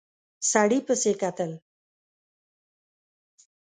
سړي 0.51 0.79
پسې 0.87 1.11
کتل. 1.21 1.51